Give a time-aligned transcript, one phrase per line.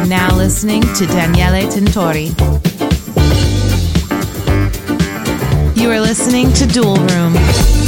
[0.00, 2.30] Are now listening to Daniele Tintori.
[5.76, 7.79] You are listening to Dual Room.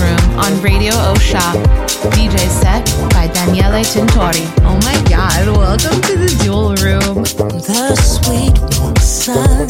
[0.00, 1.40] Room on Radio Osha.
[2.12, 4.46] DJ set by Daniele Tintori.
[4.62, 7.24] Oh my god, welcome to the Dual Room.
[7.68, 8.56] The sweet
[9.00, 9.66] sun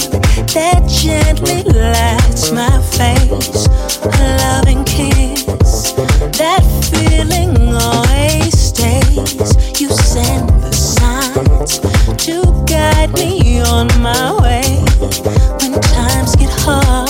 [0.54, 3.66] that gently lights my face.
[4.04, 5.92] A loving kiss,
[6.38, 9.80] that feeling always stays.
[9.80, 11.80] You send the signs
[12.26, 14.84] to guide me on my way
[15.60, 17.01] when times get hard.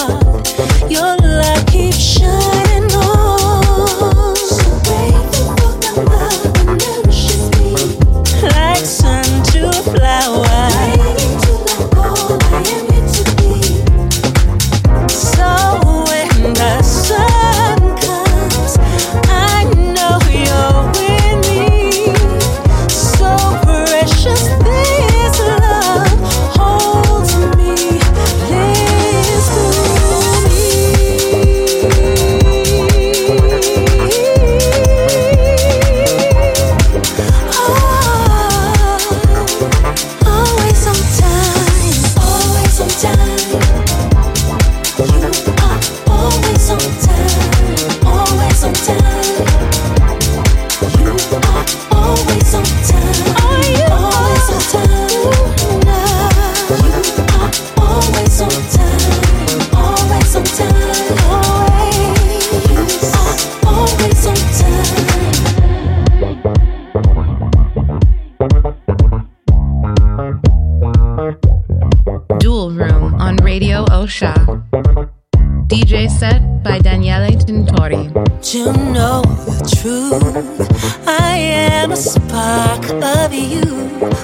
[80.35, 83.61] I am a spark of you.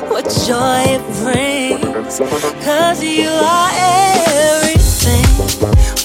[0.09, 2.21] What joy it brings.
[2.65, 5.27] Cause you are everything.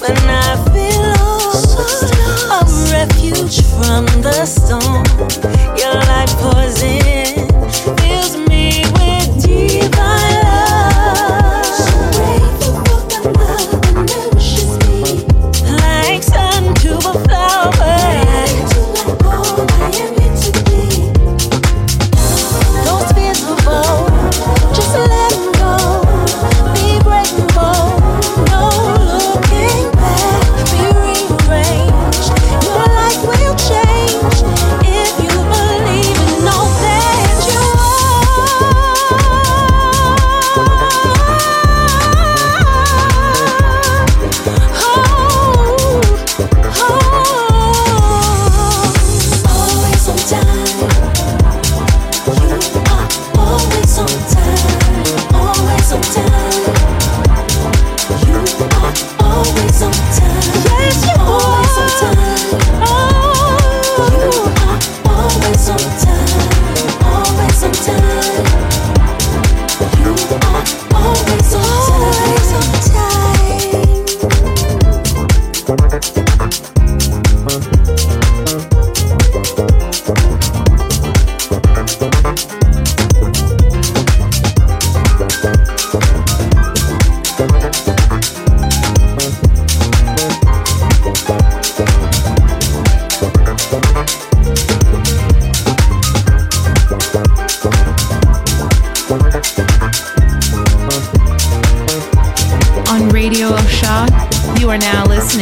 [0.02, 2.12] When I feel lost,
[2.52, 5.33] a refuge from the storm.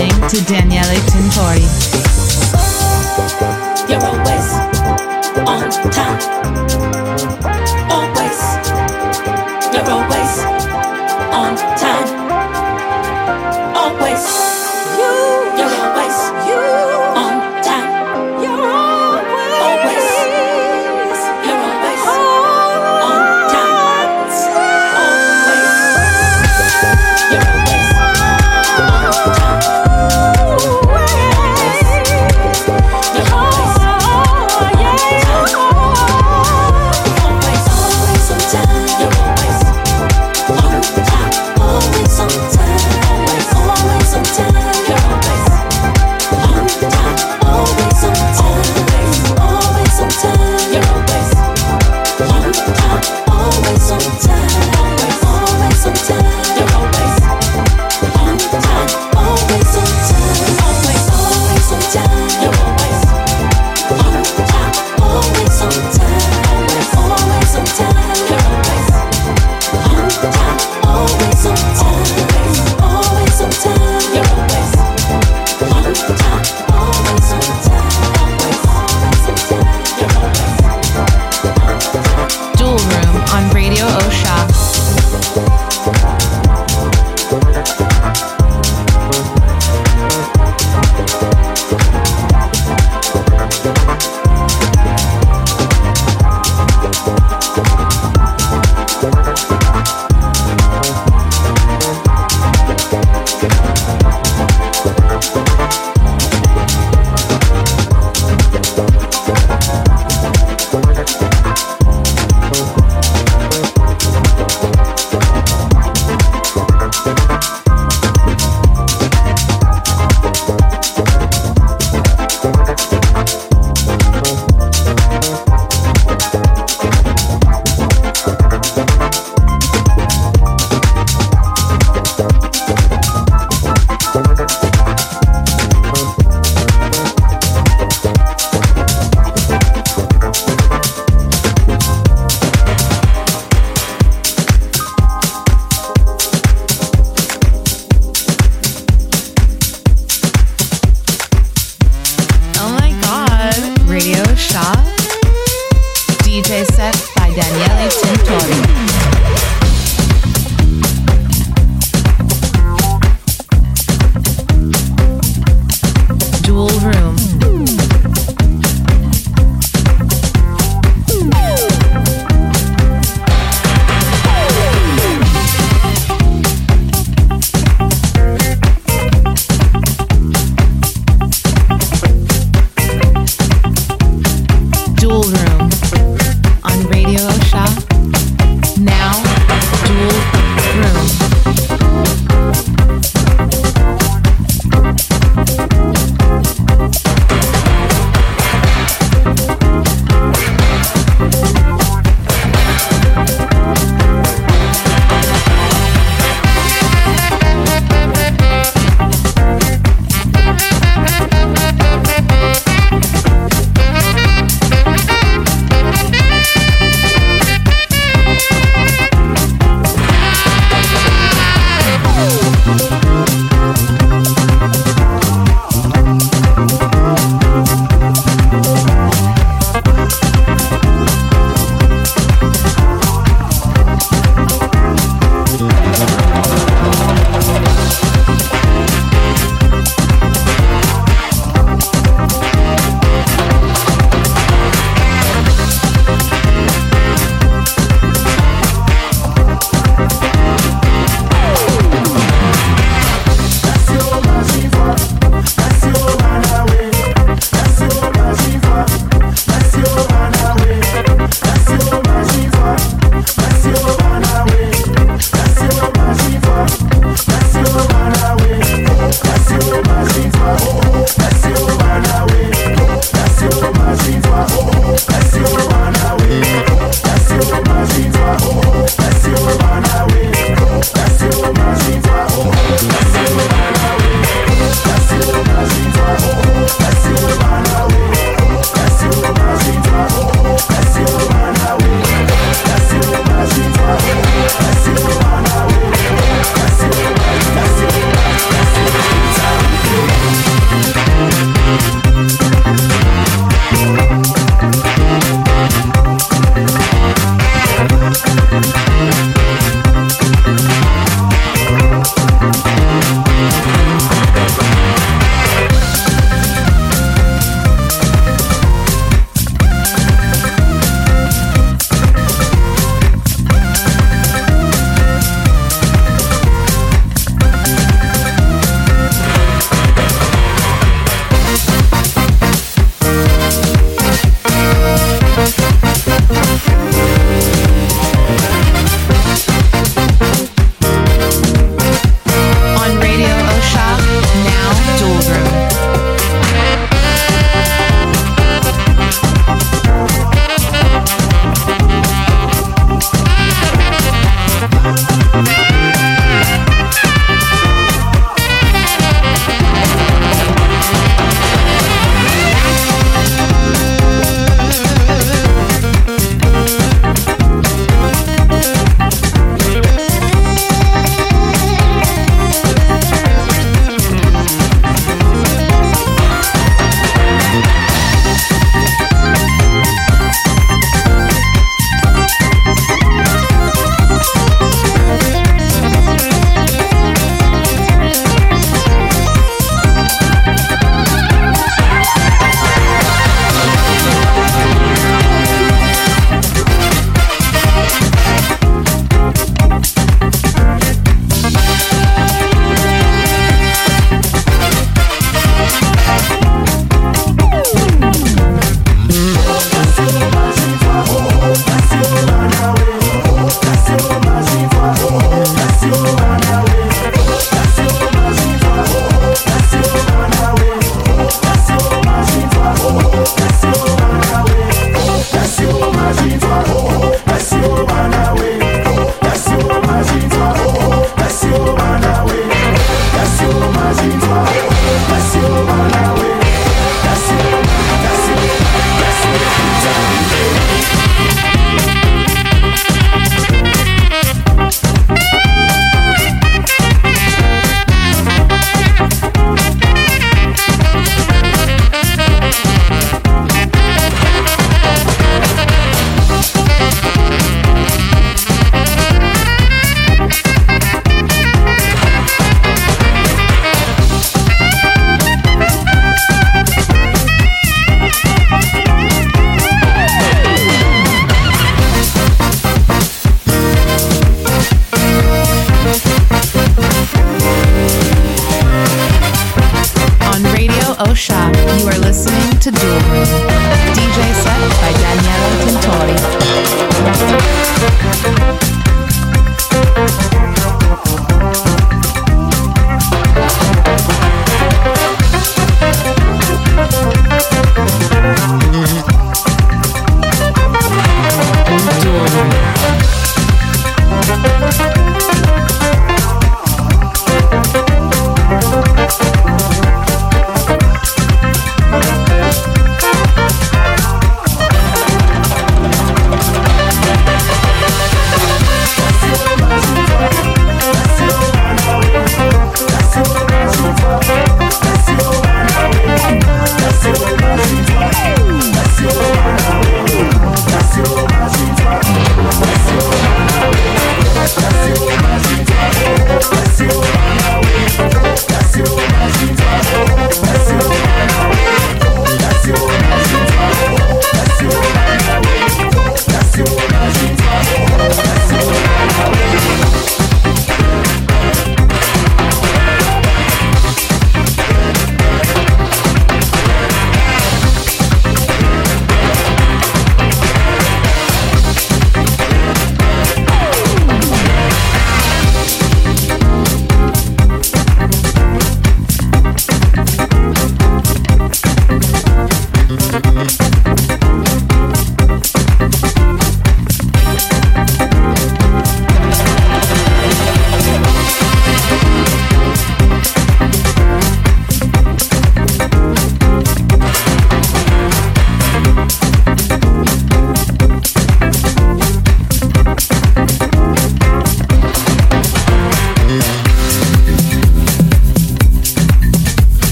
[0.00, 1.66] listening to Daniele Tintori.
[3.88, 4.52] You're always
[5.46, 6.20] on time.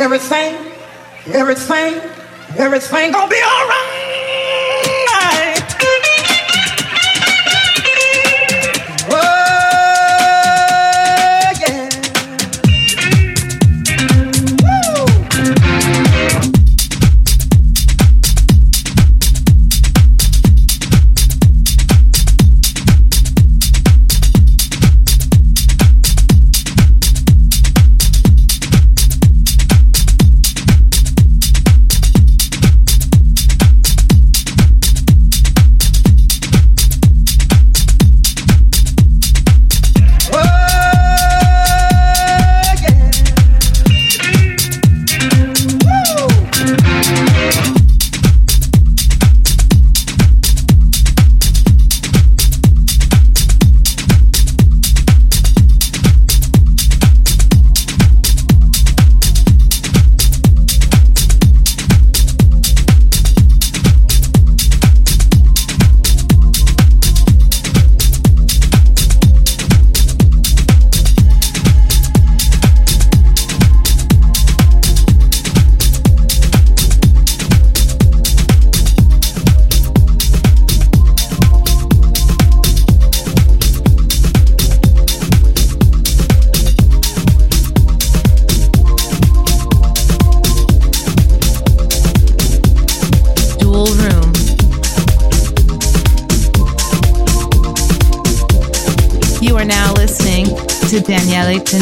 [0.00, 0.56] Everything,
[1.34, 2.00] everything,
[2.58, 3.89] everything gonna be all right.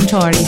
[0.08, 0.47] Daniele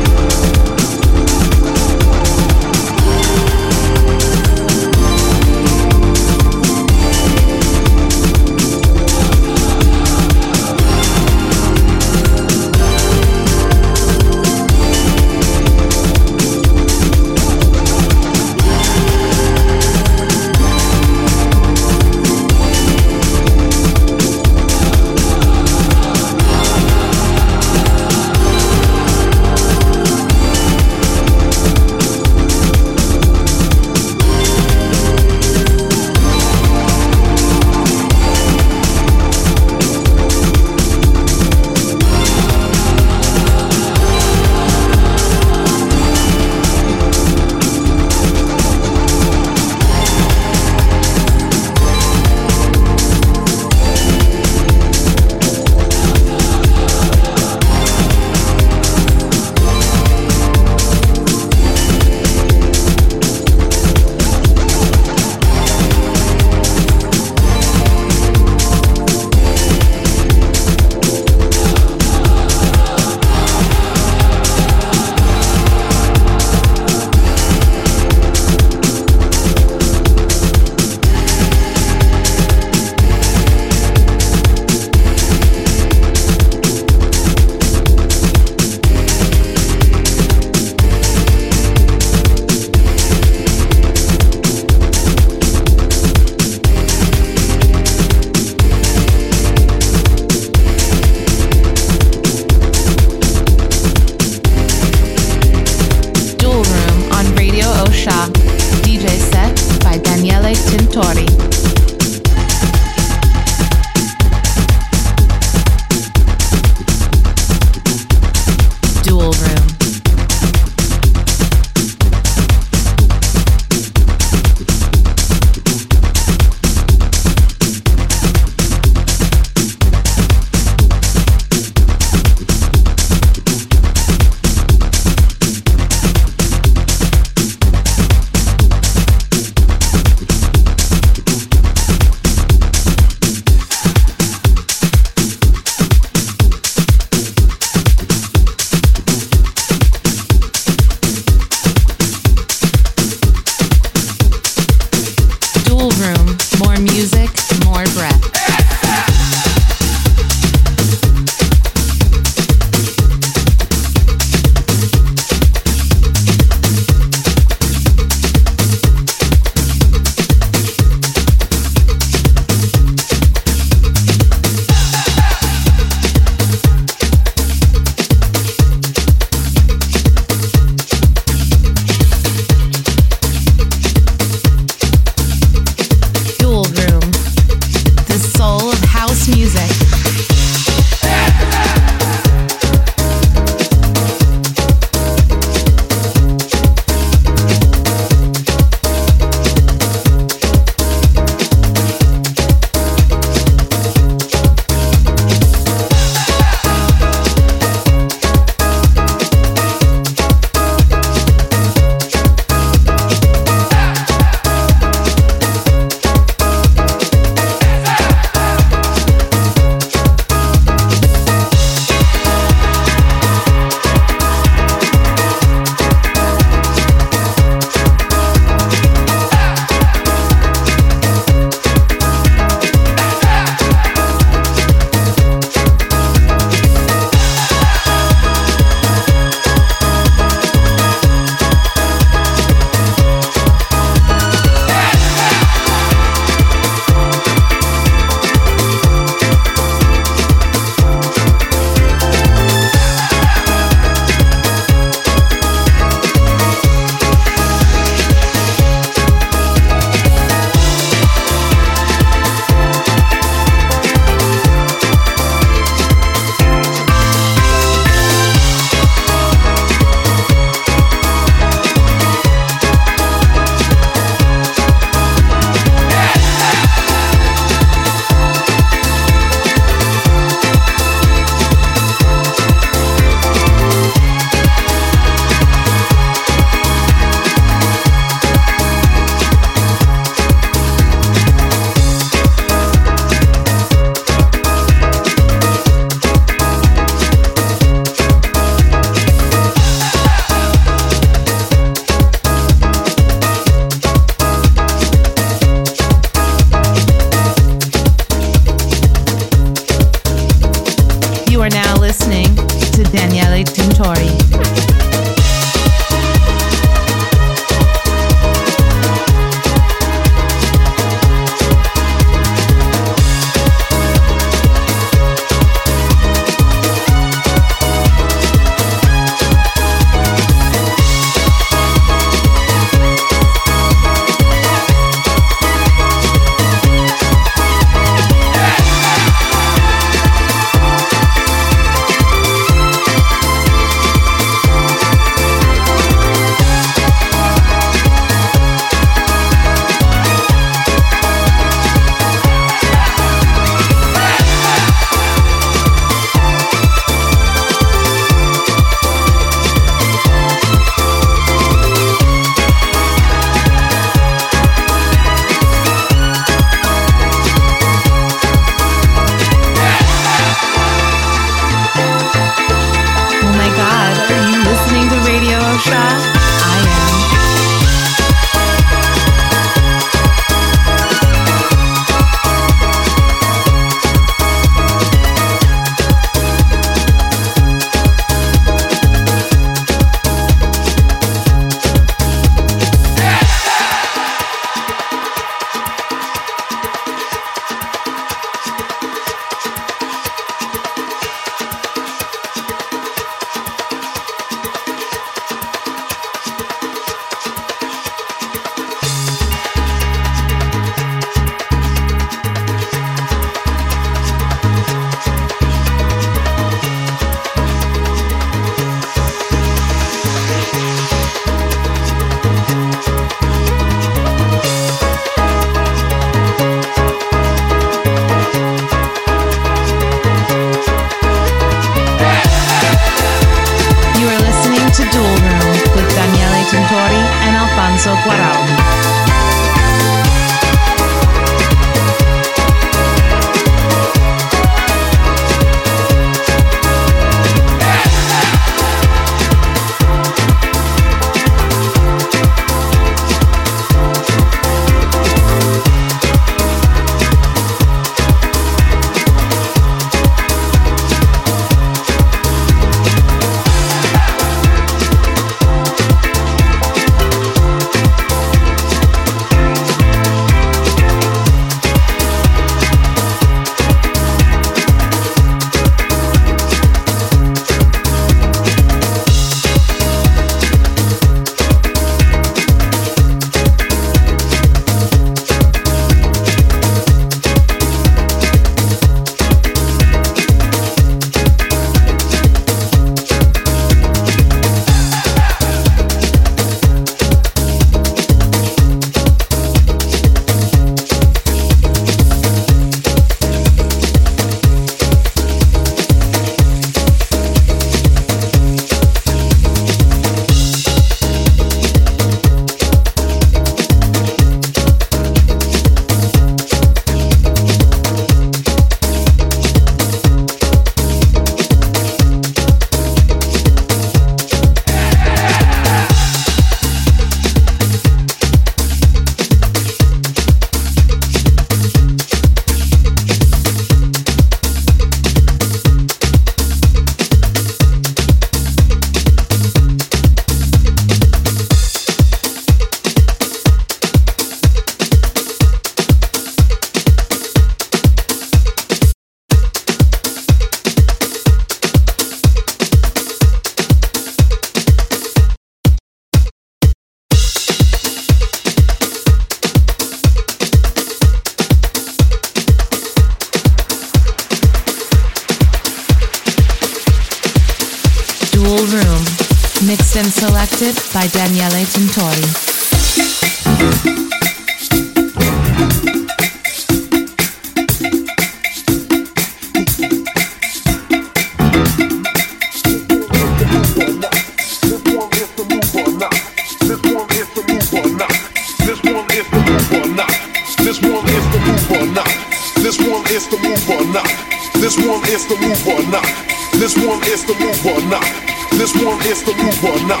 [594.70, 596.06] This one is the move or not.
[596.52, 598.04] This one is the move or not.
[598.52, 600.00] This one is the move or not.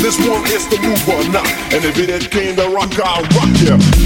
[0.00, 1.46] This one is the move or not.
[1.74, 3.76] And if it ain't the rock, I'll rock you.
[3.76, 4.05] Yeah.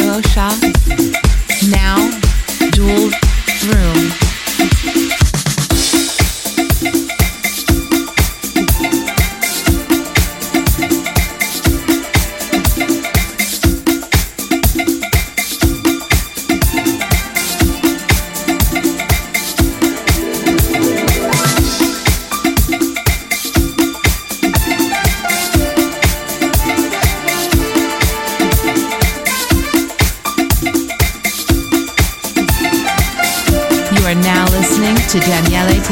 [0.00, 0.58] Nilo Shah.
[1.68, 1.96] Now,
[2.72, 3.10] dual
[3.68, 4.29] room.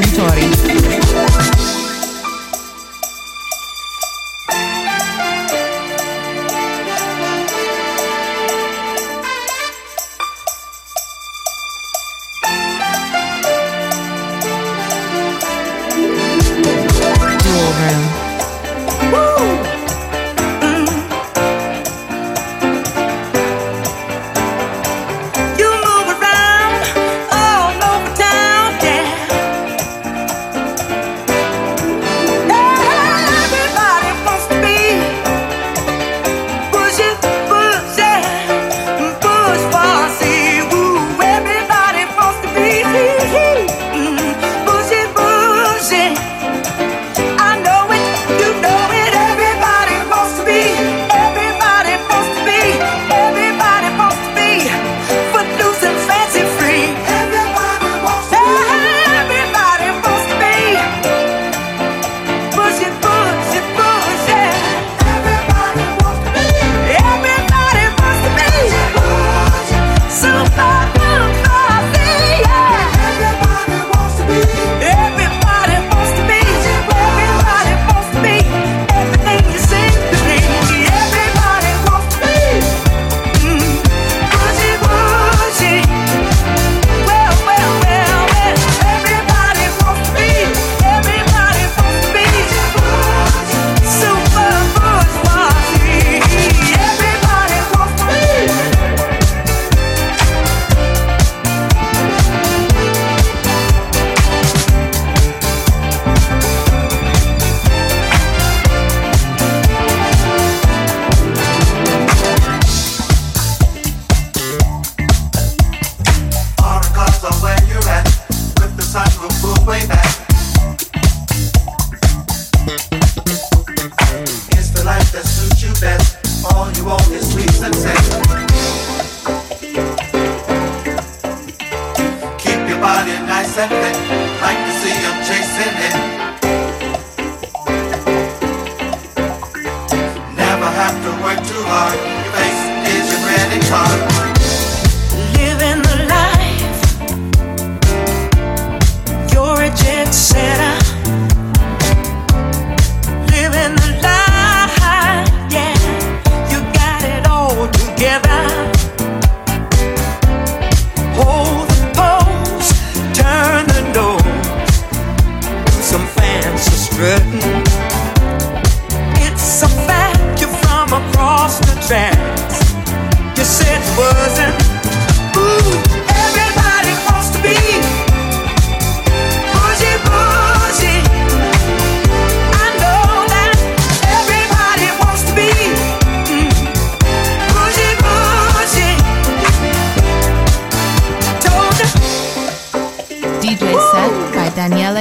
[0.03, 0.28] from Tom.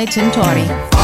[0.10, 0.97] Tintori.